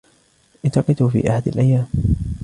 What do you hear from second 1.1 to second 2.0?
أحد الأيام.